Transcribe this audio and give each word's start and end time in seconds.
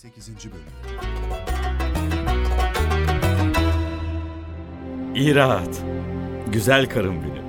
8. 0.00 0.28
Bölüm 0.44 0.62
İraat. 5.14 5.82
Güzel 6.52 6.88
karım 6.88 7.14
benim. 7.22 7.42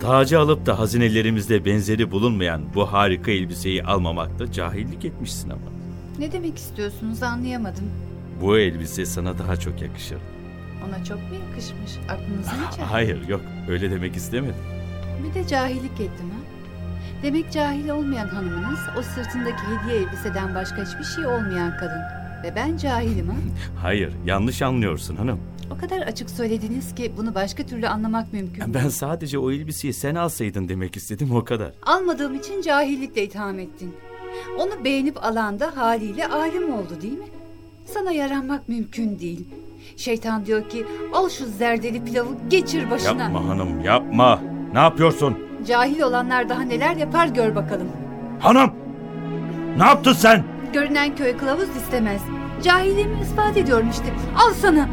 Tacı 0.00 0.40
alıp 0.40 0.66
da 0.66 0.78
hazinelerimizde 0.78 1.64
benzeri 1.64 2.10
bulunmayan 2.10 2.74
bu 2.74 2.92
harika 2.92 3.30
elbiseyi 3.30 3.84
almamakta 3.84 4.52
cahillik 4.52 5.04
etmişsin 5.04 5.50
ama. 5.50 5.62
Ne 6.18 6.32
demek 6.32 6.58
istiyorsunuz 6.58 7.22
anlayamadım. 7.22 7.90
Bu 8.40 8.58
elbise 8.58 9.06
sana 9.06 9.38
daha 9.38 9.56
çok 9.56 9.82
yakışır. 9.82 10.18
Ona 10.88 11.04
çok 11.04 11.18
mu 11.18 11.34
yakışmış? 11.48 11.98
Aklınızı 12.08 12.50
mı 12.50 12.70
çeldi? 12.70 12.86
Hayır 12.90 13.28
yok 13.28 13.40
öyle 13.68 13.90
demek 13.90 14.16
istemedim. 14.16 14.64
Bir 15.28 15.34
de 15.34 15.46
cahillik 15.46 16.00
ettim 16.00 16.30
ha. 16.30 16.51
Demek 17.22 17.52
cahil 17.52 17.88
olmayan 17.88 18.28
hanımınız 18.28 18.80
o 18.98 19.02
sırtındaki 19.02 19.62
hediye 19.62 20.02
elbiseden 20.02 20.54
başka 20.54 20.84
hiçbir 20.84 21.04
şey 21.04 21.26
olmayan 21.26 21.76
kadın. 21.80 22.00
Ve 22.44 22.54
ben 22.56 22.76
cahilim 22.76 23.28
ha. 23.28 23.34
Hayır 23.82 24.12
yanlış 24.26 24.62
anlıyorsun 24.62 25.16
hanım. 25.16 25.40
O 25.70 25.78
kadar 25.78 26.00
açık 26.00 26.30
söylediniz 26.30 26.94
ki 26.94 27.12
bunu 27.16 27.34
başka 27.34 27.66
türlü 27.66 27.88
anlamak 27.88 28.32
mümkün. 28.32 28.74
Ben 28.74 28.88
sadece 28.88 29.38
o 29.38 29.50
elbiseyi 29.50 29.92
sen 29.94 30.14
alsaydın 30.14 30.68
demek 30.68 30.96
istedim 30.96 31.36
o 31.36 31.44
kadar. 31.44 31.72
Almadığım 31.82 32.34
için 32.34 32.62
cahillikle 32.62 33.24
itham 33.24 33.58
ettin. 33.58 33.94
Onu 34.58 34.84
beğenip 34.84 35.24
alan 35.24 35.60
da 35.60 35.76
haliyle 35.76 36.26
alim 36.26 36.74
oldu 36.74 37.02
değil 37.02 37.18
mi? 37.18 37.24
Sana 37.84 38.12
yaranmak 38.12 38.68
mümkün 38.68 39.18
değil. 39.18 39.44
Şeytan 39.96 40.46
diyor 40.46 40.68
ki 40.70 40.86
al 41.14 41.28
şu 41.28 41.46
zerdeli 41.46 42.04
pilavı 42.04 42.28
geçir 42.50 42.90
başına. 42.90 43.22
Yapma 43.22 43.48
hanım 43.48 43.84
yapma. 43.84 44.40
Ne 44.72 44.78
yapıyorsun? 44.78 45.38
Cahil 45.66 46.00
olanlar 46.02 46.48
daha 46.48 46.62
neler 46.62 46.96
yapar 46.96 47.26
gör 47.26 47.54
bakalım. 47.54 47.88
Hanım! 48.40 48.72
Ne 49.78 49.84
yaptın 49.84 50.12
sen? 50.12 50.44
Görünen 50.72 51.16
köy 51.16 51.36
kılavuz 51.36 51.68
istemez. 51.76 52.20
Cahilliğimi 52.62 53.20
ispat 53.22 53.56
ediyorum 53.56 53.88
işte. 53.90 54.04
Al 54.36 54.52
sana. 54.52 54.88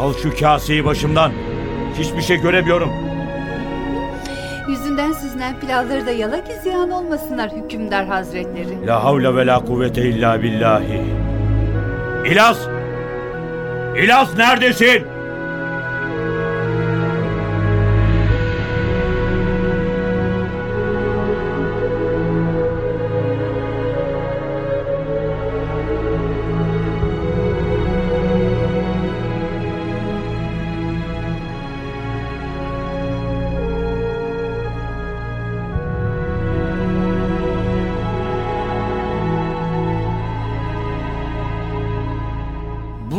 Al 0.00 0.12
şu 0.22 0.36
kaseyi 0.40 0.84
başımdan. 0.84 1.32
Hiçbir 1.98 2.22
şey 2.22 2.36
göremiyorum. 2.36 2.90
Yüzünden 4.68 5.12
süzülen 5.12 5.60
pilavları 5.60 6.06
da 6.06 6.10
yala 6.10 6.44
ki 6.44 6.52
ziyan 6.62 6.90
olmasınlar 6.90 7.50
hükümdar 7.52 8.06
hazretleri. 8.06 8.86
La 8.86 9.04
havle 9.04 9.34
ve 9.36 9.46
la 9.46 9.58
kuvvete 9.64 10.02
illa 10.02 10.42
billahi. 10.42 11.02
İlyas! 12.26 12.58
İlyas 13.96 14.36
neredesin? 14.36 15.06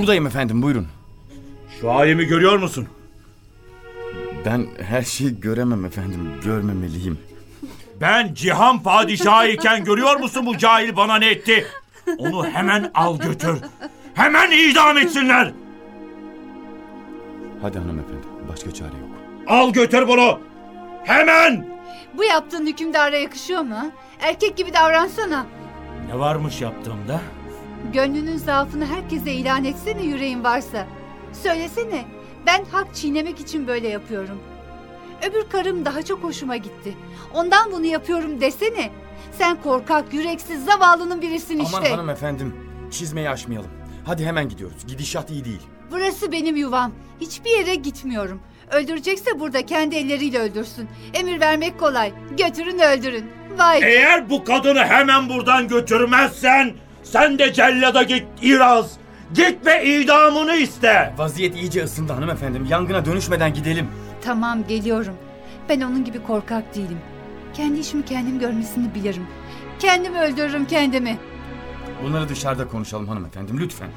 Buradayım 0.07 0.27
efendim 0.27 0.61
buyurun. 0.61 0.87
Şu 1.81 1.93
halimi 1.93 2.25
görüyor 2.25 2.57
musun? 2.57 2.87
Ben 4.45 4.67
her 4.83 5.01
şeyi 5.01 5.39
göremem 5.39 5.85
efendim. 5.85 6.31
Görmemeliyim. 6.43 7.19
Ben 8.01 8.33
cihan 8.33 8.83
padişahı 8.83 9.47
iken 9.47 9.83
görüyor 9.83 10.19
musun 10.19 10.45
bu 10.45 10.57
cahil 10.57 10.95
bana 10.95 11.15
ne 11.15 11.27
etti? 11.27 11.67
Onu 12.17 12.47
hemen 12.47 12.91
al 12.93 13.19
götür. 13.19 13.57
Hemen 14.13 14.51
idam 14.51 14.97
etsinler. 14.97 15.53
Hadi 17.61 17.79
hanımefendi. 17.79 18.27
Başka 18.51 18.73
çare 18.73 18.87
yok. 18.87 19.09
Al 19.47 19.73
götür 19.73 20.07
bunu. 20.07 20.39
Hemen. 21.03 21.67
Bu 22.13 22.23
yaptığın 22.23 22.67
hükümdara 22.67 23.17
yakışıyor 23.17 23.61
mu? 23.61 23.75
ha? 23.75 23.85
Erkek 24.19 24.57
gibi 24.57 24.73
davransana. 24.73 25.45
Ne 26.07 26.19
varmış 26.19 26.61
yaptığımda? 26.61 27.21
Gönlünün 27.93 28.37
zaafını 28.37 28.85
herkese 28.85 29.31
ilan 29.33 29.65
etsene 29.65 30.03
yüreğin 30.03 30.43
varsa. 30.43 30.87
Söylesene. 31.43 32.05
Ben 32.45 32.65
hak 32.71 32.95
çiğnemek 32.95 33.39
için 33.39 33.67
böyle 33.67 33.87
yapıyorum. 33.87 34.39
Öbür 35.29 35.49
karım 35.49 35.85
daha 35.85 36.01
çok 36.01 36.23
hoşuma 36.23 36.57
gitti. 36.57 36.97
Ondan 37.33 37.71
bunu 37.71 37.85
yapıyorum 37.85 38.41
desene. 38.41 38.89
Sen 39.37 39.61
korkak, 39.61 40.13
yüreksiz, 40.13 40.65
zavallının 40.65 41.21
birisin 41.21 41.59
Aman 41.59 41.83
işte. 41.83 41.89
hanımefendim. 41.95 42.55
Çizmeyi 42.91 43.29
aşmayalım. 43.29 43.69
Hadi 44.05 44.25
hemen 44.25 44.49
gidiyoruz. 44.49 44.87
Gidişat 44.87 45.29
iyi 45.31 45.45
değil. 45.45 45.61
Burası 45.91 46.31
benim 46.31 46.55
yuvam. 46.55 46.91
Hiçbir 47.21 47.49
yere 47.49 47.75
gitmiyorum. 47.75 48.39
Öldürecekse 48.71 49.39
burada 49.39 49.65
kendi 49.65 49.95
elleriyle 49.95 50.39
öldürsün. 50.39 50.89
Emir 51.13 51.39
vermek 51.39 51.79
kolay. 51.79 52.13
Götürün 52.37 52.79
öldürün. 52.79 53.25
Vay. 53.57 53.79
Eğer 53.83 54.29
bu 54.29 54.43
kadını 54.43 54.85
hemen 54.85 55.29
buradan 55.29 55.67
götürmezsen 55.67 56.73
sen 57.11 57.39
de 57.39 57.53
cellada 57.53 58.03
git 58.03 58.25
İraz. 58.41 58.91
Git 59.33 59.65
ve 59.65 59.85
idamını 59.85 60.55
iste. 60.55 61.13
Vaziyet 61.17 61.55
iyice 61.55 61.83
ısındı 61.83 62.13
hanımefendim. 62.13 62.65
Yangına 62.65 63.05
dönüşmeden 63.05 63.53
gidelim. 63.53 63.87
Tamam 64.21 64.67
geliyorum. 64.67 65.13
Ben 65.69 65.81
onun 65.81 66.03
gibi 66.05 66.23
korkak 66.23 66.75
değilim. 66.75 66.97
Kendi 67.53 67.79
işimi 67.79 68.05
kendim 68.05 68.39
görmesini 68.39 68.95
bilirim. 68.95 69.27
Kendimi 69.79 70.19
öldürürüm 70.19 70.65
kendimi. 70.65 71.17
Bunları 72.03 72.29
dışarıda 72.29 72.67
konuşalım 72.67 73.07
hanımefendim 73.07 73.59
lütfen. 73.59 73.89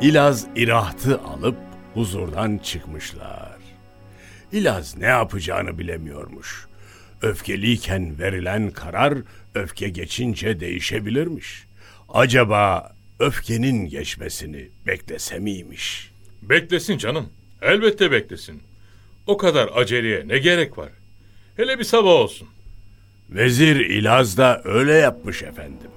İlaz 0.00 0.46
irahtı 0.56 1.20
alıp 1.20 1.56
huzurdan 1.94 2.58
çıkmışlar. 2.58 3.56
İlaz 4.52 4.96
ne 4.96 5.06
yapacağını 5.06 5.78
bilemiyormuş. 5.78 6.66
Öfkeliyken 7.24 8.18
verilen 8.18 8.70
karar 8.70 9.18
öfke 9.54 9.88
geçince 9.88 10.60
değişebilirmiş. 10.60 11.64
Acaba 12.08 12.92
öfkenin 13.18 13.88
geçmesini 13.88 14.68
beklese 14.86 15.38
miymiş? 15.38 16.10
Beklesin 16.42 16.98
canım. 16.98 17.28
Elbette 17.62 18.10
beklesin. 18.10 18.62
O 19.26 19.36
kadar 19.36 19.70
aceleye 19.74 20.28
ne 20.28 20.38
gerek 20.38 20.78
var? 20.78 20.88
Hele 21.56 21.78
bir 21.78 21.84
sabah 21.84 22.10
olsun. 22.10 22.48
Vezir 23.30 23.76
İlaz 23.76 24.36
da 24.36 24.62
öyle 24.64 24.92
yapmış 24.92 25.42
efendim. 25.42 25.90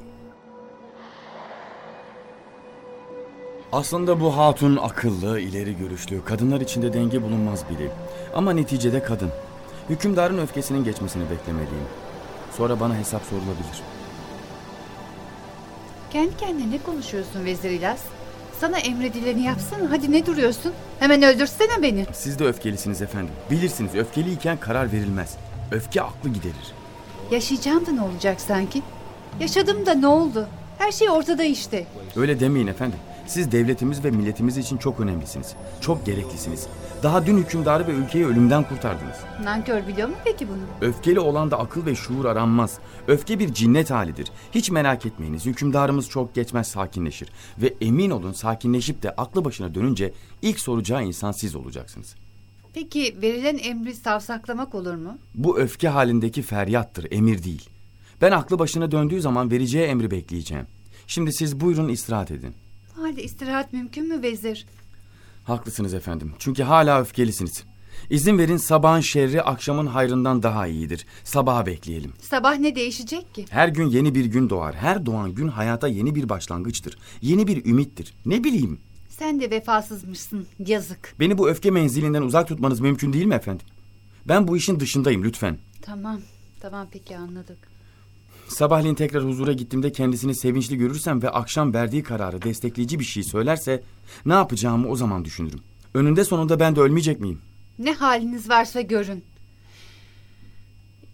Aslında 3.72 4.20
bu 4.20 4.38
hatun 4.38 4.76
akıllı, 4.76 5.40
ileri 5.40 5.78
görüşlü, 5.78 6.26
kadınlar 6.26 6.62
içinde 6.62 6.94
denge 6.94 7.22
bulunmaz 7.22 7.64
biri. 7.70 7.90
Ama 8.34 8.54
neticede 8.54 9.04
kadın. 9.04 9.32
Hükümdarın 9.90 10.38
öfkesinin 10.38 10.84
geçmesini 10.84 11.24
beklemeliyim. 11.30 11.88
Sonra 12.58 12.80
bana 12.80 12.96
hesap 12.96 13.22
sorulabilir. 13.24 13.82
Kendi 16.10 16.38
kendine 16.38 16.72
ne 16.72 16.78
konuşuyorsun 16.78 17.46
Vezir 17.46 17.70
İlyas? 17.70 18.00
Sana 18.60 18.78
emredileni 18.80 19.44
yapsana. 19.44 19.92
Hadi 19.92 20.12
ne 20.12 20.26
duruyorsun? 20.26 20.74
Hemen 21.00 21.24
öldürsene 21.24 21.82
beni. 21.82 22.06
Siz 22.14 22.40
de 22.40 22.46
öfkelisiniz 22.46 23.02
efendim. 23.02 23.34
Bilirsiniz 23.52 23.96
öfkeliyken 23.96 24.58
karar 24.60 24.92
verilmez. 24.92 25.38
Öfke 25.72 26.02
aklı 26.02 26.30
giderir. 26.30 26.74
Yaşayacağım 27.32 27.86
da 27.86 27.92
ne 27.92 28.02
olacak 28.02 28.42
sanki? 28.42 28.82
Yaşadım 29.40 29.86
da 29.86 29.94
ne 29.94 30.08
oldu? 30.08 30.48
Her 30.78 30.92
şey 30.92 31.10
ortada 31.10 31.44
işte. 31.44 31.86
Öyle 32.16 32.40
demeyin 32.40 32.68
efendim. 32.68 33.00
Siz 33.28 33.52
devletimiz 33.52 34.04
ve 34.04 34.12
milletimiz 34.12 34.58
için 34.58 34.78
çok 34.78 35.00
önemlisiniz. 35.00 35.54
Çok 35.82 36.06
gereklisiniz. 36.06 36.68
Daha 37.04 37.26
dün 37.26 37.38
hükümdarı 37.38 37.88
ve 37.88 37.92
ülkeyi 37.92 38.26
ölümden 38.26 38.64
kurtardınız. 38.64 39.16
Nankör 39.44 39.88
biliyor 39.88 40.10
mu 40.10 40.16
peki 40.26 40.48
bunu? 40.48 40.90
Öfkeli 40.90 41.20
olan 41.20 41.52
da 41.52 41.60
akıl 41.60 41.86
ve 41.86 41.96
şuur 41.96 42.26
aranmaz. 42.26 42.78
Öfke 43.08 43.40
bir 43.40 43.54
cinnet 43.54 43.92
halidir. 43.92 44.32
Hiç 44.52 44.72
merak 44.72 45.06
etmeyiniz. 45.06 45.46
Hükümdarımız 45.46 46.10
çok 46.10 46.36
geçmez 46.36 46.68
sakinleşir. 46.68 47.30
Ve 47.62 47.74
emin 47.82 48.10
olun 48.10 48.32
sakinleşip 48.32 49.04
de 49.04 49.12
aklı 49.12 49.46
başına 49.46 49.76
dönünce 49.76 50.14
ilk 50.42 50.60
soracağı 50.60 51.06
insan 51.06 51.32
siz 51.32 51.56
olacaksınız. 51.56 52.16
Peki 52.74 53.16
verilen 53.22 53.58
emri 53.58 53.94
savsaklamak 53.96 54.76
olur 54.76 54.96
mu? 54.96 55.18
Bu 55.36 55.60
öfke 55.60 55.88
halindeki 55.90 56.42
feryattır, 56.42 57.12
emir 57.12 57.44
değil. 57.44 57.70
Ben 58.22 58.32
aklı 58.32 58.60
başına 58.60 58.92
döndüğü 58.92 59.22
zaman 59.22 59.52
vereceği 59.52 59.86
emri 59.86 60.12
bekleyeceğim. 60.12 60.66
Şimdi 61.08 61.34
siz 61.34 61.60
buyurun 61.60 61.90
istirahat 61.90 62.32
edin. 62.32 62.54
O 63.00 63.04
halde 63.04 63.24
istirahat 63.24 63.74
mümkün 63.74 64.08
mü 64.08 64.22
vezir? 64.22 64.66
Haklısınız 65.48 65.94
efendim. 65.94 66.34
Çünkü 66.40 66.64
hala 66.64 67.02
öfkelisiniz. 67.02 67.64
İzin 68.10 68.38
verin 68.38 68.58
sabahın 68.58 69.02
şerri 69.02 69.42
akşamın 69.42 69.88
hayrından 69.88 70.44
daha 70.44 70.68
iyidir. 70.68 71.06
Sabaha 71.24 71.66
bekleyelim. 71.66 72.14
Sabah 72.22 72.58
ne 72.58 72.76
değişecek 72.76 73.36
ki? 73.36 73.46
Her 73.50 73.68
gün 73.68 73.88
yeni 73.88 74.16
bir 74.16 74.26
gün 74.26 74.50
doğar. 74.50 74.76
Her 74.76 75.06
doğan 75.06 75.36
gün 75.36 75.48
hayata 75.48 75.88
yeni 75.88 76.16
bir 76.16 76.30
başlangıçtır. 76.30 76.98
Yeni 77.22 77.48
bir 77.48 77.66
ümittir. 77.66 78.14
Ne 78.26 78.44
bileyim. 78.44 78.80
Sen 79.10 79.42
de 79.42 79.52
vefasızmışsın. 79.52 80.48
Yazık. 80.68 81.16
Beni 81.20 81.38
bu 81.38 81.50
öfke 81.50 81.72
menzilinden 81.72 82.22
uzak 82.22 82.48
tutmanız 82.48 82.80
mümkün 82.80 83.14
değil 83.14 83.26
mi 83.26 83.36
efendim? 83.36 83.66
Ben 84.28 84.48
bu 84.48 84.58
işin 84.58 84.80
dışındayım 84.80 85.24
lütfen. 85.24 85.58
Tamam. 85.82 86.20
Tamam 86.62 86.88
peki 86.92 87.18
anladık. 87.18 87.58
Sabahleyin 88.50 88.96
tekrar 88.96 89.24
huzura 89.24 89.54
gittiğimde 89.54 89.92
kendisini 89.92 90.36
sevinçli 90.36 90.78
görürsem 90.78 91.22
ve 91.22 91.30
akşam 91.30 91.74
verdiği 91.74 92.04
kararı 92.04 92.42
destekleyici 92.42 93.00
bir 93.00 93.04
şey 93.04 93.24
söylerse 93.24 93.84
ne 94.26 94.34
yapacağımı 94.34 94.88
o 94.88 94.96
zaman 94.96 95.26
düşünürüm. 95.26 95.60
Önünde 95.94 96.26
sonunda 96.26 96.60
ben 96.60 96.76
de 96.76 96.80
ölmeyecek 96.80 97.20
miyim? 97.20 97.42
Ne 97.80 97.94
haliniz 97.94 98.50
varsa 98.50 98.82
görün. 98.82 99.24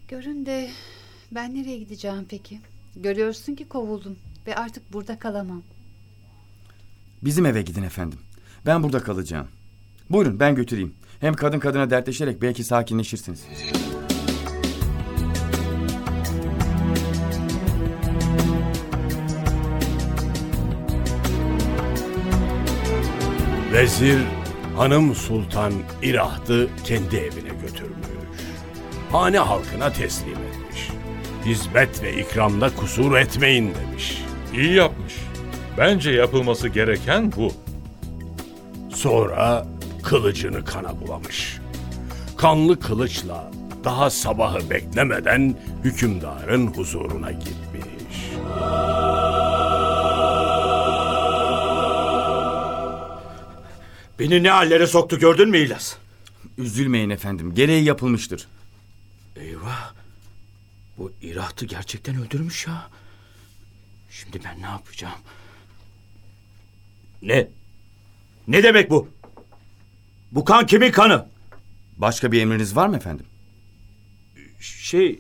Görün 0.08 0.46
de 0.46 0.70
ben 1.32 1.56
nereye 1.56 1.78
gideceğim 1.78 2.26
peki? 2.30 2.60
Görüyorsun 2.96 3.56
ki 3.56 3.68
kovuldum 3.68 4.16
ve 4.48 4.56
artık 4.56 4.94
burada 4.94 5.20
kalamam. 5.20 5.64
Bizim 7.22 7.46
eve 7.46 7.62
gidin 7.62 7.84
efendim. 7.84 8.20
Ben 8.66 8.84
burada 8.84 9.04
kalacağım. 9.04 9.48
Buyurun 10.10 10.40
ben 10.40 10.56
götüreyim. 10.56 10.94
Hem 11.20 11.34
kadın 11.34 11.60
kadına 11.60 11.90
dertleşerek 11.90 12.42
belki 12.42 12.64
sakinleşirsiniz. 12.64 13.42
Vezir 23.74 24.20
hanım 24.76 25.16
sultan 25.16 25.74
İraht'ı 26.04 26.70
kendi 26.84 27.16
evine 27.16 27.50
götürmüş. 27.62 28.08
Hane 29.12 29.38
halkına 29.38 29.94
teslim 29.94 30.30
etmiş. 30.30 30.90
Hizmet 31.46 32.04
ve 32.04 32.22
ikramda 32.22 32.76
kusur 32.76 33.18
etmeyin 33.18 33.74
demiş. 33.76 34.24
İyi 34.54 34.74
yapmış. 34.74 35.14
Bence 35.78 36.12
yapılması 36.12 36.70
gereken 36.70 37.32
bu. 37.38 37.52
Sonra 38.96 39.68
kılıcını 40.04 40.66
kana 40.66 41.02
bulamış. 41.02 41.60
Kanlı 42.38 42.80
kılıçla 42.80 43.52
daha 43.84 44.10
sabahı 44.10 44.70
beklemeden 44.70 45.56
hükümdarın 45.84 46.68
huzuruna 46.68 47.32
gitmiş. 47.32 47.63
Beni 54.20 54.44
ne 54.44 54.50
hallere 54.50 54.88
soktu 54.88 55.20
gördün 55.20 55.50
mü 55.50 55.58
İlyas? 55.58 55.96
Üzülmeyin 56.58 57.10
efendim. 57.10 57.56
Gereği 57.56 57.84
yapılmıştır. 57.84 58.48
Eyvah. 59.36 59.94
Bu 60.98 61.12
İraht'ı 61.22 61.66
gerçekten 61.66 62.22
öldürmüş 62.22 62.68
ya. 62.68 62.90
Şimdi 64.12 64.42
ben 64.44 64.62
ne 64.62 64.66
yapacağım? 64.66 65.20
Ne? 67.22 67.48
Ne 68.48 68.64
demek 68.64 68.90
bu? 68.90 69.10
Bu 70.32 70.46
kan 70.46 70.66
kimin 70.66 70.92
kanı? 70.92 71.28
Başka 71.98 72.32
bir 72.32 72.42
emriniz 72.42 72.76
var 72.76 72.88
mı 72.88 72.98
efendim? 72.98 73.26
Şey 74.60 75.10
e, 75.10 75.20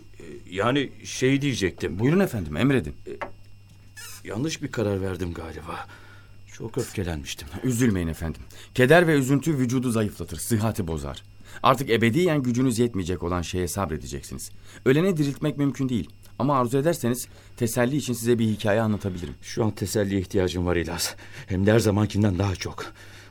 yani 0.49 0.91
şey 1.05 1.41
diyecektim. 1.41 1.99
Buyurun 1.99 2.19
efendim 2.19 2.57
emredin. 2.57 2.95
Yanlış 4.23 4.61
bir 4.61 4.71
karar 4.71 5.01
verdim 5.01 5.33
galiba. 5.33 5.87
Çok 6.57 6.77
öfkelenmiştim. 6.77 7.47
Üzülmeyin 7.63 8.07
efendim. 8.07 8.41
Keder 8.73 9.07
ve 9.07 9.13
üzüntü 9.13 9.57
vücudu 9.57 9.91
zayıflatır, 9.91 10.37
sıhhati 10.37 10.87
bozar. 10.87 11.23
Artık 11.63 11.89
ebediyen 11.89 12.43
gücünüz 12.43 12.79
yetmeyecek 12.79 13.23
olan 13.23 13.41
şeye 13.41 13.67
sabredeceksiniz. 13.67 14.51
Ölene 14.85 15.17
diriltmek 15.17 15.57
mümkün 15.57 15.89
değil. 15.89 16.09
Ama 16.39 16.59
arzu 16.59 16.77
ederseniz 16.77 17.27
teselli 17.57 17.97
için 17.97 18.13
size 18.13 18.39
bir 18.39 18.45
hikaye 18.45 18.81
anlatabilirim. 18.81 19.33
Şu 19.41 19.65
an 19.65 19.71
teselliye 19.71 20.21
ihtiyacım 20.21 20.65
var 20.65 20.75
İlyas. 20.75 21.15
Hem 21.47 21.65
de 21.65 21.73
her 21.73 21.79
zamankinden 21.79 22.39
daha 22.39 22.55
çok. 22.55 22.85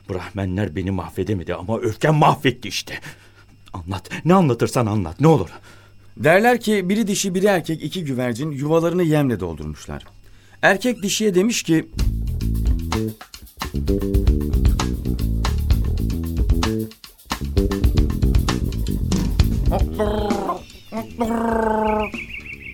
Brahmenler 0.09 0.75
beni 0.75 0.91
mahvedemedi 0.91 1.55
ama 1.55 1.79
öfkem 1.79 2.15
mahvetti 2.15 2.67
işte. 2.67 2.99
Anlat. 3.73 4.09
Ne 4.25 4.33
anlatırsan 4.33 4.85
anlat. 4.85 5.19
Ne 5.19 5.27
olur. 5.27 5.49
Derler 6.17 6.59
ki 6.59 6.89
biri 6.89 7.07
dişi 7.07 7.35
biri 7.35 7.45
erkek 7.45 7.83
iki 7.83 8.03
güvercin 8.03 8.51
yuvalarını 8.51 9.03
yemle 9.03 9.39
doldurmuşlar. 9.39 10.05
Erkek 10.61 11.03
dişiye 11.03 11.35
demiş 11.35 11.63
ki... 11.63 11.89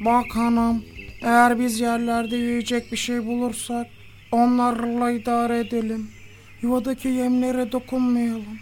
Bak 0.06 0.36
hanım, 0.36 0.84
eğer 1.22 1.60
biz 1.60 1.80
yerlerde 1.80 2.36
yiyecek 2.36 2.92
bir 2.92 2.98
şey 2.98 3.26
bulursak 3.26 3.88
onlarla 4.32 5.12
idare 5.12 5.60
edelim. 5.60 6.12
Yuvadaki 6.62 7.08
yemlere 7.08 7.72
dokunmayalım. 7.72 8.60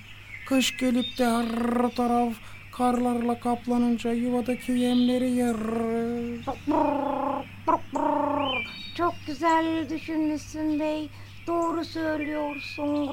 Kış 0.47 0.77
gelip 0.77 1.17
de 1.17 1.25
her 1.25 1.95
taraf 1.95 2.33
karlarla 2.71 3.39
kaplanınca 3.39 4.13
yuvadaki 4.13 4.71
yemleri 4.71 5.31
yeriz. 5.31 6.45
Çok 8.97 9.13
güzel 9.27 9.89
düşünmüşsün 9.89 10.79
bey. 10.79 11.09
Doğru 11.47 11.85
söylüyorsun. 11.85 13.09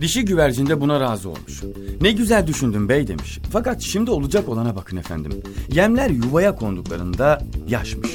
Dişi 0.00 0.24
güvercin 0.24 0.66
de 0.66 0.80
buna 0.80 1.00
razı 1.00 1.28
olmuş. 1.28 1.62
Ne 2.00 2.12
güzel 2.12 2.46
düşündün 2.46 2.88
bey 2.88 3.06
demiş. 3.06 3.38
Fakat 3.52 3.80
şimdi 3.80 4.10
olacak 4.10 4.48
olana 4.48 4.76
bakın 4.76 4.96
efendim. 4.96 5.42
Yemler 5.72 6.10
yuvaya 6.10 6.54
konduklarında 6.54 7.42
yaşmış. 7.68 8.10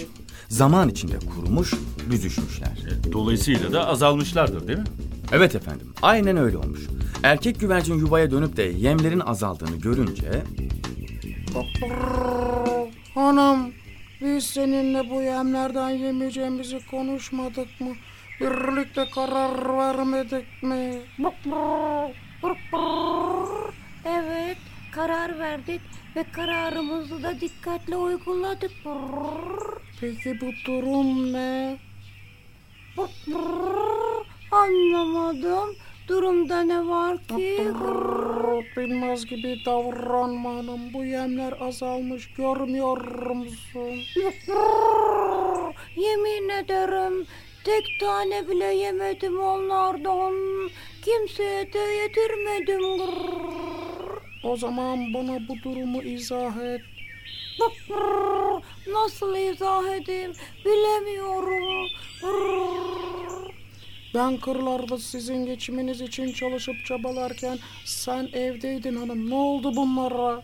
Zaman 0.48 0.90
içinde 0.90 1.20
kurumuş, 1.20 1.74
büzüşmüşler. 2.12 2.78
Dolayısıyla 3.12 3.72
da 3.74 3.88
azalmışlardır 3.88 4.68
değil 4.68 4.80
mi? 4.80 4.86
Evet 5.32 5.56
efendim, 5.56 5.94
aynen 6.02 6.38
öyle 6.38 6.58
olmuş. 6.58 6.80
Erkek 7.24 7.60
güvercin 7.60 7.96
yuvaya 7.96 8.32
dönüp 8.32 8.58
de 8.58 8.64
yemlerin 8.64 9.20
azaldığını 9.20 9.76
görünce... 9.76 10.44
Hanım, 13.14 13.72
biz 14.22 14.44
seninle 14.44 15.10
bu 15.10 15.22
yemlerden 15.22 15.90
yemeyeceğimizi 15.90 16.80
konuşmadık 16.92 17.82
mı? 17.82 17.90
Birlikte 18.42 19.06
karar 19.16 19.78
vermedik 19.78 20.64
mi? 20.64 21.02
Evet, 24.06 24.58
karar 24.92 25.40
verdik 25.40 25.82
ve 26.16 26.24
kararımızı 26.32 27.24
da 27.24 27.42
dikkatle 27.42 27.96
uyguladık. 27.98 28.72
Peki 30.02 30.42
bu 30.42 30.52
durum 30.68 31.34
ne? 31.34 31.78
Anlamadım. 34.52 35.76
Durumda 36.08 36.62
ne 36.62 36.88
var 36.88 37.18
ki? 37.18 37.58
Bilmez 38.78 39.26
gibi 39.26 39.62
davranma 39.66 40.50
hanım. 40.56 40.94
Bu 40.94 41.04
yemler 41.06 41.54
azalmış 41.62 42.34
görmüyor 42.34 42.98
musun? 43.36 43.96
Yemin 45.96 46.50
ederim 46.50 47.28
tek 47.64 48.00
tane 48.00 48.48
bile 48.48 48.74
yemedim 48.76 49.40
onlardan. 49.40 50.34
Kimseye 51.06 51.74
de 51.74 51.80
yedirmedim. 51.80 53.02
O 54.44 54.58
zaman 54.58 55.14
bana 55.14 55.40
bu 55.48 55.56
durumu 55.64 56.04
izah 56.04 56.58
et. 56.58 56.82
Nasıl 58.88 59.36
izah 59.36 59.96
edeyim 59.96 60.34
bilemiyorum. 60.66 61.88
Ben 64.16 64.38
kırlarda 64.38 64.98
sizin 64.98 65.46
geçiminiz 65.46 66.02
için 66.02 66.34
çalışıp 66.34 66.76
çabalarken 66.86 67.60
sen 67.86 68.30
evdeydin 68.34 68.96
hanım. 68.96 69.30
Ne 69.30 69.36
oldu 69.36 69.76
bunlara? 69.76 70.44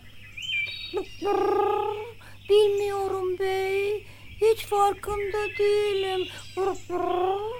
Bilmiyorum 2.49 3.39
bey. 3.39 4.05
Hiç 4.41 4.65
farkında 4.65 5.37
değilim. 5.59 6.27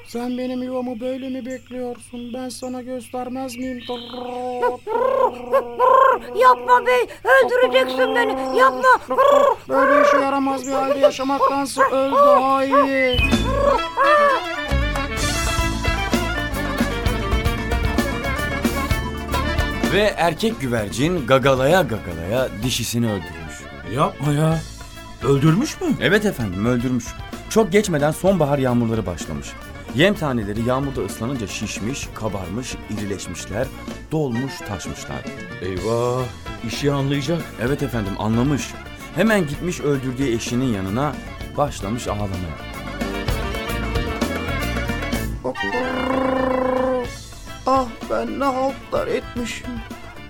Sen 0.08 0.38
benim 0.38 0.64
yuvamı 0.64 1.00
böyle 1.00 1.30
mi 1.30 1.46
bekliyorsun? 1.46 2.34
Ben 2.34 2.50
sana 2.50 2.82
göstermez 2.82 3.56
miyim? 3.58 3.84
Yapma 6.42 6.86
bey. 6.86 7.08
Öldüreceksin 7.24 8.16
beni. 8.16 8.58
Yapma. 8.58 9.18
Böyle 9.70 10.08
işe 10.08 10.18
yaramaz 10.18 10.68
bir 10.68 10.72
halde 10.72 11.00
yaşamaktansa 11.00 11.84
öl 11.84 12.12
daha 12.12 12.66
iyi. 12.66 13.18
Ve 19.94 20.14
erkek 20.18 20.62
güvercin 20.62 21.28
gagalaya 21.28 21.82
gagalaya 21.82 22.48
dişisini 22.64 23.06
öldürmüş. 23.12 23.62
Yapma 23.96 24.34
ya. 24.34 24.60
Öldürmüş 25.26 25.82
mü? 25.82 25.88
Evet 26.02 26.26
efendim 26.26 26.66
öldürmüş. 26.66 27.06
Çok 27.50 27.72
geçmeden 27.72 28.12
sonbahar 28.12 28.58
yağmurları 28.58 29.06
başlamış. 29.06 29.48
Yem 29.96 30.14
taneleri 30.14 30.62
yağmurda 30.68 31.02
ıslanınca 31.02 31.48
şişmiş, 31.48 32.08
kabarmış, 32.16 32.76
irileşmişler, 32.90 33.68
dolmuş, 34.12 34.58
taşmışlar. 34.68 35.26
Eyvah. 35.62 36.24
işi 36.68 36.92
anlayacak. 36.92 37.42
Evet 37.62 37.84
efendim 37.84 38.14
anlamış. 38.20 38.74
Hemen 39.16 39.48
gitmiş 39.48 39.82
öldürdüğü 39.82 40.28
eşinin 40.28 40.74
yanına 40.74 41.16
başlamış 41.58 42.08
ağlamaya. 42.08 42.56
Ah 47.66 47.88
ben 48.10 48.40
ne 48.40 48.46
haltlar 48.46 49.08
etmişim. 49.08 49.70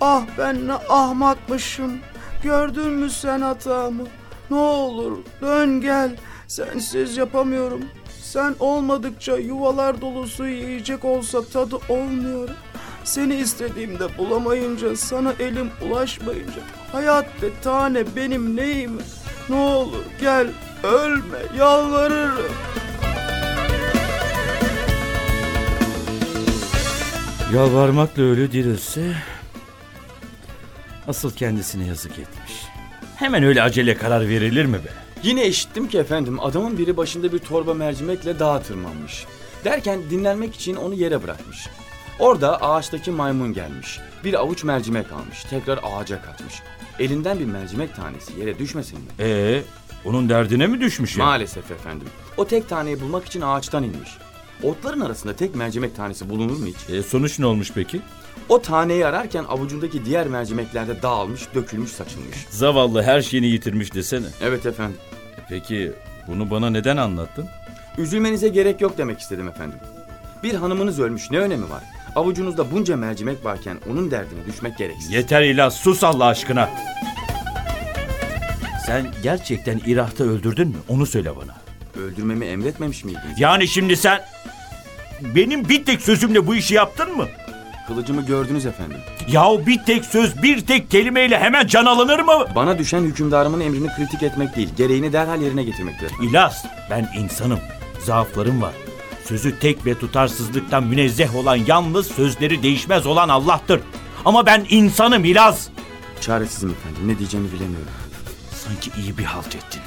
Ah 0.00 0.22
ben 0.38 0.68
ne 0.68 0.72
ahmakmışım. 0.72 1.98
Gördün 2.42 2.90
mü 2.90 3.10
sen 3.10 3.40
hatamı? 3.40 4.02
Ne 4.50 4.56
olur 4.56 5.18
dön 5.40 5.80
gel. 5.80 6.16
Sensiz 6.48 7.16
yapamıyorum. 7.16 7.84
Sen 8.22 8.54
olmadıkça 8.60 9.36
yuvalar 9.36 10.00
dolusu 10.00 10.46
yiyecek 10.46 11.04
olsa 11.04 11.42
tadı 11.42 11.76
olmuyor. 11.88 12.48
Seni 13.04 13.34
istediğimde 13.34 14.18
bulamayınca, 14.18 14.96
sana 14.96 15.32
elim 15.32 15.70
ulaşmayınca, 15.82 16.60
hayat 16.92 17.42
de 17.42 17.50
tane 17.62 18.16
benim 18.16 18.56
neyim? 18.56 18.98
Ne 19.48 19.56
olur 19.56 20.04
gel, 20.20 20.48
ölme, 20.82 21.38
yalvarırım. 21.58 22.52
Yalvarmakla 27.54 28.22
ölü 28.22 28.52
dirilse 28.52 29.12
asıl 31.08 31.34
kendisine 31.36 31.86
yazık 31.86 32.12
etmiş. 32.18 32.75
Hemen 33.16 33.42
öyle 33.42 33.62
acele 33.62 33.96
karar 33.96 34.28
verilir 34.28 34.64
mi 34.64 34.74
be? 34.84 34.88
Yine 35.22 35.46
işittim 35.46 35.88
ki 35.88 35.98
efendim 35.98 36.40
adamın 36.40 36.78
biri 36.78 36.96
başında 36.96 37.32
bir 37.32 37.38
torba 37.38 37.74
mercimekle 37.74 38.38
dağa 38.38 38.62
tırmanmış. 38.62 39.24
Derken 39.64 40.00
dinlenmek 40.10 40.54
için 40.54 40.76
onu 40.76 40.94
yere 40.94 41.22
bırakmış. 41.22 41.66
Orada 42.18 42.62
ağaçtaki 42.62 43.10
maymun 43.10 43.52
gelmiş. 43.52 43.98
Bir 44.24 44.34
avuç 44.34 44.64
mercimek 44.64 45.12
almış. 45.12 45.44
Tekrar 45.50 45.80
ağaca 45.82 46.22
kaçmış. 46.22 46.54
Elinden 46.98 47.38
bir 47.38 47.44
mercimek 47.44 47.96
tanesi 47.96 48.40
yere 48.40 48.58
düşmesin 48.58 48.98
mi? 48.98 49.06
Ee, 49.20 49.62
onun 50.04 50.28
derdine 50.28 50.66
mi 50.66 50.80
düşmüş 50.80 51.16
ya? 51.16 51.24
Maalesef 51.24 51.70
efendim. 51.70 52.08
O 52.36 52.46
tek 52.46 52.68
taneyi 52.68 53.00
bulmak 53.00 53.26
için 53.26 53.40
ağaçtan 53.40 53.82
inmiş. 53.82 54.10
Otların 54.62 55.00
arasında 55.00 55.36
tek 55.36 55.54
mercimek 55.54 55.96
tanesi 55.96 56.30
bulunur 56.30 56.56
mu 56.58 56.66
hiç? 56.66 56.94
E, 56.94 57.02
sonuç 57.02 57.38
ne 57.38 57.46
olmuş 57.46 57.72
peki? 57.74 58.00
O 58.48 58.62
taneyi 58.62 59.06
ararken 59.06 59.44
avucundaki 59.44 60.04
diğer 60.04 60.26
mercimeklerde 60.26 61.02
dağılmış, 61.02 61.42
dökülmüş, 61.54 61.90
saçılmış. 61.90 62.36
Zavallı 62.50 63.02
her 63.02 63.22
şeyini 63.22 63.46
yitirmiş 63.46 63.94
desene. 63.94 64.26
Evet 64.42 64.66
efendim. 64.66 64.96
E, 65.38 65.40
Peki 65.48 65.92
bunu 66.28 66.50
bana 66.50 66.70
neden 66.70 66.96
anlattın? 66.96 67.48
Üzülmenize 67.98 68.48
gerek 68.48 68.80
yok 68.80 68.98
demek 68.98 69.20
istedim 69.20 69.48
efendim. 69.48 69.78
Bir 70.42 70.54
hanımınız 70.54 71.00
ölmüş 71.00 71.30
ne 71.30 71.38
önemi 71.38 71.70
var? 71.70 71.82
Avucunuzda 72.16 72.70
bunca 72.70 72.96
mercimek 72.96 73.44
varken 73.44 73.78
onun 73.90 74.10
derdine 74.10 74.46
düşmek 74.46 74.78
gereksiz. 74.78 75.10
Yeter 75.12 75.42
İlyas 75.42 75.76
sus 75.76 76.04
Allah 76.04 76.24
aşkına. 76.24 76.70
Sen 78.86 79.06
gerçekten 79.22 79.80
İrah'ta 79.86 80.24
öldürdün 80.24 80.68
mü? 80.68 80.76
Onu 80.88 81.06
söyle 81.06 81.36
bana. 81.36 81.56
Öldürmemi 82.04 82.44
emretmemiş 82.46 83.04
miydiniz? 83.04 83.40
Yani 83.40 83.68
şimdi 83.68 83.96
sen 83.96 84.20
benim 85.34 85.68
bir 85.68 85.84
tek 85.84 86.00
sözümle 86.02 86.46
bu 86.46 86.54
işi 86.54 86.74
yaptın 86.74 87.16
mı? 87.16 87.26
Kılıcımı 87.88 88.26
gördünüz 88.26 88.66
efendim. 88.66 88.98
Yahu 89.28 89.66
bir 89.66 89.84
tek 89.84 90.04
söz 90.04 90.42
bir 90.42 90.66
tek 90.66 90.90
kelimeyle 90.90 91.38
hemen 91.38 91.66
can 91.66 91.84
alınır 91.84 92.20
mı? 92.20 92.44
Bana 92.54 92.78
düşen 92.78 93.02
hükümdarımın 93.02 93.60
emrini 93.60 93.88
kritik 93.96 94.22
etmek 94.22 94.56
değil, 94.56 94.68
gereğini 94.76 95.12
derhal 95.12 95.42
yerine 95.42 95.64
getirmektir. 95.64 96.12
İlyas 96.22 96.64
ben 96.90 97.08
insanım. 97.18 97.58
Zaaflarım 98.04 98.62
var. 98.62 98.72
Sözü 99.24 99.58
tek 99.58 99.86
ve 99.86 99.98
tutarsızlıktan 99.98 100.84
münezzeh 100.84 101.36
olan 101.36 101.56
yalnız 101.56 102.06
sözleri 102.06 102.62
değişmez 102.62 103.06
olan 103.06 103.28
Allah'tır. 103.28 103.80
Ama 104.24 104.46
ben 104.46 104.66
insanım 104.70 105.24
İlyas. 105.24 105.68
Çaresizim 106.20 106.70
efendim, 106.70 107.02
ne 107.08 107.18
diyeceğimi 107.18 107.52
bilemiyorum. 107.52 107.88
Sanki 108.50 108.90
iyi 109.00 109.18
bir 109.18 109.24
halt 109.24 109.54
ettin. 109.54 109.82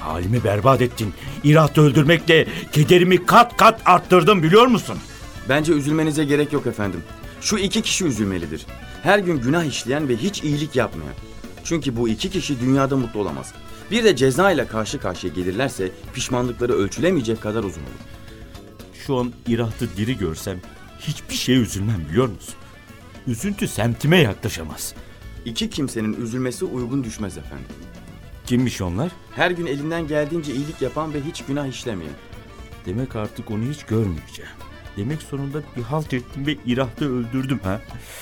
Halimi 0.00 0.44
berbat 0.44 0.82
ettin. 0.82 1.14
İrahtı 1.44 1.80
öldürmekle 1.80 2.46
kederimi 2.72 3.26
kat 3.26 3.56
kat 3.56 3.80
arttırdın 3.84 4.42
biliyor 4.42 4.66
musun? 4.66 4.98
Bence 5.50 5.72
üzülmenize 5.72 6.24
gerek 6.24 6.52
yok 6.52 6.66
efendim. 6.66 7.02
Şu 7.40 7.58
iki 7.58 7.82
kişi 7.82 8.04
üzülmelidir. 8.04 8.66
Her 9.02 9.18
gün 9.18 9.40
günah 9.40 9.64
işleyen 9.64 10.08
ve 10.08 10.16
hiç 10.16 10.42
iyilik 10.42 10.76
yapmayan. 10.76 11.14
Çünkü 11.64 11.96
bu 11.96 12.08
iki 12.08 12.30
kişi 12.30 12.60
dünyada 12.60 12.96
mutlu 12.96 13.20
olamaz. 13.20 13.54
Bir 13.90 14.04
de 14.04 14.16
ceza 14.16 14.50
ile 14.50 14.66
karşı 14.66 14.98
karşıya 14.98 15.32
gelirlerse 15.32 15.92
pişmanlıkları 16.14 16.72
ölçülemeyecek 16.72 17.40
kadar 17.40 17.64
uzun 17.64 17.80
olur. 17.80 18.00
Şu 19.06 19.16
an 19.16 19.32
İrahtı 19.46 19.96
diri 19.96 20.18
görsem 20.18 20.60
hiçbir 20.98 21.34
şeye 21.34 21.58
üzülmem 21.58 22.06
biliyor 22.08 22.28
musun? 22.28 22.54
Üzüntü 23.26 23.68
semtime 23.68 24.18
yaklaşamaz. 24.18 24.94
İki 25.44 25.70
kimsenin 25.70 26.22
üzülmesi 26.22 26.64
uygun 26.64 27.04
düşmez 27.04 27.38
efendim. 27.38 27.66
Kimmiş 28.46 28.80
onlar? 28.80 29.12
Her 29.36 29.50
gün 29.50 29.66
elinden 29.66 30.06
geldiğince 30.06 30.54
iyilik 30.54 30.82
yapan 30.82 31.14
ve 31.14 31.20
hiç 31.20 31.44
günah 31.44 31.66
işlemeyen. 31.66 32.14
Demek 32.86 33.16
artık 33.16 33.50
onu 33.50 33.62
hiç 33.62 33.82
görmeyeceğim. 33.84 34.69
Demek 34.96 35.22
sonunda 35.22 35.58
bir 35.76 35.82
halt 35.82 36.14
ettim 36.14 36.46
ve 36.46 36.56
İrahtı 36.66 37.18
öldürdüm 37.18 37.60
ha? 37.62 37.80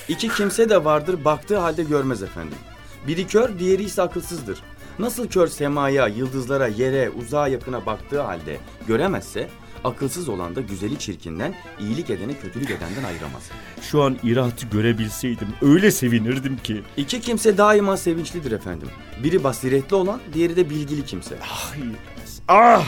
İki 0.08 0.28
kimse 0.28 0.68
de 0.68 0.84
vardır 0.84 1.24
baktığı 1.24 1.58
halde 1.58 1.82
görmez 1.82 2.22
efendim. 2.22 2.58
Biri 3.06 3.26
kör, 3.26 3.58
diğeri 3.58 3.82
ise 3.82 4.02
akılsızdır. 4.02 4.58
Nasıl 4.98 5.28
kör 5.28 5.46
semaya, 5.46 6.06
yıldızlara, 6.06 6.66
yere, 6.66 7.10
uzağa 7.10 7.48
yakına 7.48 7.86
baktığı 7.86 8.20
halde 8.20 8.56
göremezse, 8.86 9.48
akılsız 9.84 10.28
olan 10.28 10.56
da 10.56 10.60
güzeli 10.60 10.98
çirkinden, 10.98 11.54
iyilik 11.80 12.10
edeni 12.10 12.38
kötülük 12.40 12.70
edenden 12.70 13.04
ayıramaz. 13.04 13.50
Şu 13.82 14.02
an 14.02 14.18
İrahtı 14.22 14.66
görebilseydim 14.66 15.48
öyle 15.62 15.90
sevinirdim 15.90 16.56
ki. 16.56 16.82
İki 16.96 17.20
kimse 17.20 17.58
daima 17.58 17.96
sevinçlidir 17.96 18.52
efendim. 18.52 18.88
Biri 19.22 19.44
basiretli 19.44 19.94
olan, 19.94 20.20
diğeri 20.34 20.56
de 20.56 20.70
bilgili 20.70 21.04
kimse. 21.04 21.38
Ah 21.42 21.76
İlyas, 21.76 22.40
ah! 22.48 22.84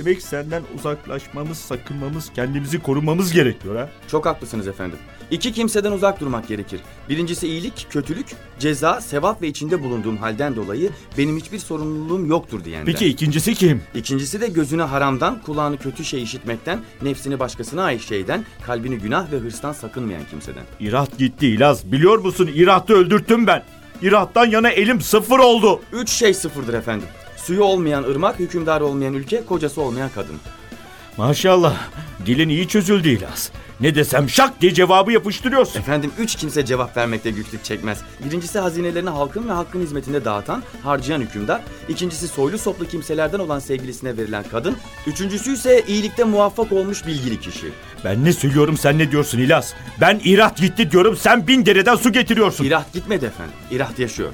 Demek 0.00 0.22
senden 0.22 0.62
uzaklaşmamız, 0.78 1.58
sakınmamız, 1.58 2.30
kendimizi 2.34 2.78
korumamız 2.78 3.32
gerekiyor 3.32 3.76
ha? 3.76 3.88
Çok 4.08 4.26
haklısınız 4.26 4.68
efendim. 4.68 4.98
İki 5.30 5.52
kimseden 5.52 5.92
uzak 5.92 6.20
durmak 6.20 6.48
gerekir. 6.48 6.80
Birincisi 7.08 7.48
iyilik, 7.48 7.86
kötülük, 7.90 8.26
ceza, 8.58 9.00
sevap 9.00 9.42
ve 9.42 9.48
içinde 9.48 9.82
bulunduğum 9.82 10.16
halden 10.16 10.56
dolayı 10.56 10.90
benim 11.18 11.36
hiçbir 11.36 11.58
sorumluluğum 11.58 12.26
yoktur 12.26 12.64
diyenden. 12.64 12.92
Peki 12.92 13.06
ikincisi 13.06 13.54
kim? 13.54 13.82
İkincisi 13.94 14.40
de 14.40 14.48
gözüne 14.48 14.82
haramdan, 14.82 15.42
kulağını 15.42 15.78
kötü 15.78 16.04
şey 16.04 16.22
işitmekten, 16.22 16.80
nefsini 17.02 17.38
başkasına 17.38 17.82
ait 17.82 18.02
şeyden, 18.02 18.44
kalbini 18.66 18.98
günah 18.98 19.32
ve 19.32 19.36
hırstan 19.36 19.72
sakınmayan 19.72 20.22
kimseden. 20.30 20.64
İraht 20.80 21.18
gitti 21.18 21.46
İlaz. 21.46 21.92
Biliyor 21.92 22.18
musun 22.18 22.50
İraht'ı 22.54 22.94
öldürttüm 22.94 23.46
ben. 23.46 23.62
İraht'tan 24.02 24.46
yana 24.46 24.70
elim 24.70 25.00
sıfır 25.00 25.38
oldu. 25.38 25.80
Üç 25.92 26.10
şey 26.10 26.34
sıfırdır 26.34 26.74
efendim. 26.74 27.08
Suyu 27.44 27.62
olmayan 27.64 28.02
ırmak, 28.02 28.38
hükümdarı 28.38 28.84
olmayan 28.86 29.14
ülke, 29.14 29.44
kocası 29.44 29.80
olmayan 29.80 30.10
kadın. 30.14 30.36
Maşallah. 31.16 31.76
Dilin 32.26 32.48
iyi 32.48 32.68
çözüldü 32.68 33.08
İlaz. 33.08 33.50
Ne 33.80 33.94
desem 33.94 34.28
şak 34.28 34.60
diye 34.60 34.74
cevabı 34.74 35.12
yapıştırıyorsun. 35.12 35.80
Efendim 35.80 36.10
üç 36.18 36.34
kimse 36.34 36.64
cevap 36.64 36.96
vermekte 36.96 37.30
güçlük 37.30 37.64
çekmez. 37.64 38.00
Birincisi 38.24 38.58
hazinelerini 38.58 39.10
halkın 39.10 39.48
ve 39.48 39.52
hakkın 39.52 39.80
hizmetinde 39.80 40.24
dağıtan, 40.24 40.62
harcayan 40.82 41.20
hükümdar. 41.20 41.60
İkincisi 41.88 42.28
soylu 42.28 42.58
soplu 42.58 42.86
kimselerden 42.88 43.38
olan 43.38 43.58
sevgilisine 43.58 44.16
verilen 44.16 44.44
kadın. 44.50 44.76
Üçüncüsü 45.06 45.52
ise 45.52 45.84
iyilikte 45.88 46.24
muvaffak 46.24 46.72
olmuş 46.72 47.06
bilgili 47.06 47.40
kişi. 47.40 47.66
Ben 48.04 48.24
ne 48.24 48.32
söylüyorum 48.32 48.76
sen 48.76 48.98
ne 48.98 49.10
diyorsun 49.10 49.38
İlaz? 49.38 49.74
Ben 50.00 50.20
İraht 50.24 50.60
gitti 50.60 50.90
diyorum 50.90 51.16
sen 51.16 51.46
bin 51.46 51.66
dereden 51.66 51.96
su 51.96 52.12
getiriyorsun. 52.12 52.64
İraht 52.64 52.92
gitmedi 52.92 53.24
efendim. 53.24 53.54
İraht 53.70 53.98
yaşıyor. 53.98 54.30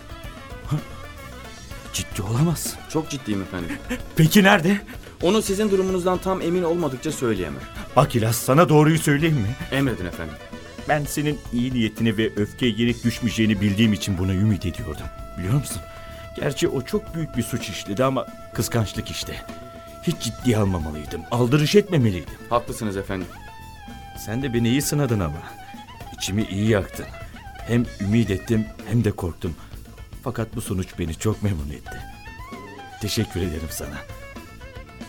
Ciddi 1.96 2.22
olamazsın. 2.22 2.72
Çok 2.92 3.10
ciddiyim 3.10 3.42
efendim. 3.42 3.78
Peki 4.16 4.42
nerede? 4.42 4.80
Onu 5.22 5.42
sizin 5.42 5.70
durumunuzdan 5.70 6.18
tam 6.18 6.42
emin 6.42 6.62
olmadıkça 6.62 7.12
söyleyemem. 7.12 7.60
Bak 7.96 8.16
İlaz 8.16 8.36
sana 8.36 8.68
doğruyu 8.68 8.98
söyleyeyim 8.98 9.36
mi? 9.36 9.56
Emredin 9.72 10.06
efendim. 10.06 10.34
Ben 10.88 11.04
senin 11.04 11.38
iyi 11.52 11.74
niyetini 11.74 12.16
ve 12.16 12.32
öfkeye 12.36 12.72
yenik 12.76 13.04
düşmeyeceğini 13.04 13.60
bildiğim 13.60 13.92
için 13.92 14.18
buna 14.18 14.32
ümit 14.34 14.66
ediyordum. 14.66 15.06
Biliyor 15.38 15.54
musun? 15.54 15.82
Gerçi 16.36 16.68
o 16.68 16.82
çok 16.82 17.14
büyük 17.14 17.36
bir 17.36 17.42
suç 17.42 17.68
işledi 17.68 18.04
ama 18.04 18.26
kıskançlık 18.54 19.10
işte. 19.10 19.46
Hiç 20.02 20.16
ciddiye 20.20 20.58
almamalıydım. 20.58 21.22
Aldırış 21.30 21.74
etmemeliydim. 21.74 22.34
Haklısınız 22.50 22.96
efendim. 22.96 23.26
Sen 24.26 24.42
de 24.42 24.54
beni 24.54 24.68
iyi 24.68 24.82
sınadın 24.82 25.20
ama. 25.20 25.38
İçimi 26.18 26.42
iyi 26.42 26.68
yaktın. 26.68 27.06
Hem 27.68 27.84
ümit 28.00 28.30
ettim 28.30 28.66
hem 28.88 29.04
de 29.04 29.10
korktum. 29.10 29.54
Fakat 30.26 30.56
bu 30.56 30.60
sonuç 30.60 30.88
beni 30.98 31.14
çok 31.14 31.42
memnun 31.42 31.68
etti. 31.70 31.98
Teşekkür 33.02 33.40
ederim 33.40 33.68
sana. 33.70 33.96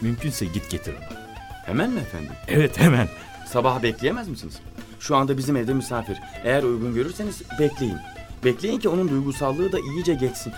Mümkünse 0.01 0.45
git 0.45 0.69
getir 0.69 0.93
onu. 0.93 1.17
Hemen 1.65 1.89
mi 1.89 1.99
efendim? 1.99 2.31
Evet 2.47 2.79
hemen. 2.79 3.09
Sabah 3.47 3.83
bekleyemez 3.83 4.27
misiniz? 4.27 4.59
Şu 4.99 5.15
anda 5.15 5.37
bizim 5.37 5.55
evde 5.55 5.73
misafir. 5.73 6.17
Eğer 6.43 6.63
uygun 6.63 6.93
görürseniz 6.93 7.41
bekleyin. 7.59 7.97
Bekleyin 8.43 8.79
ki 8.79 8.89
onun 8.89 9.09
duygusallığı 9.09 9.71
da 9.71 9.79
iyice 9.79 10.13
geçsin. 10.13 10.53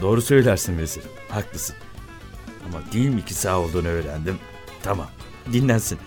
Doğru 0.00 0.22
söylersin 0.22 0.78
vezir. 0.78 1.04
Haklısın. 1.28 1.76
Ama 2.66 2.92
değil 2.92 3.08
mi 3.10 3.24
ki 3.24 3.34
sağ 3.34 3.58
olduğunu 3.60 3.88
öğrendim. 3.88 4.38
Tamam. 4.82 5.08
Dinlensin. 5.52 5.98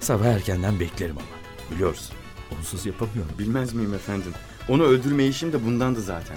Sabah 0.00 0.24
erkenden 0.24 0.80
beklerim 0.80 1.16
ama. 1.18 1.36
Biliyorsun. 1.70 2.16
Onsuz 2.58 2.86
yapamıyorum. 2.86 3.32
Bilmez 3.38 3.74
miyim 3.74 3.94
efendim? 3.94 4.32
Onu 4.68 4.82
öldürme 4.82 5.26
işim 5.26 5.52
de 5.52 5.64
bundandı 5.66 6.00
zaten. 6.00 6.36